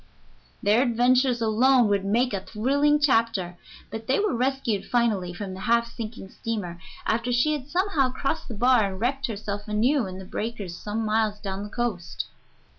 [0.63, 3.59] Their adventures alone would make a thrilling chapter,
[3.91, 8.47] but they were rescued finally from the half sinking steamer, after she had somehow crossed
[8.47, 12.25] the bar and wrecked herself anew in the breakers some miles down the coast.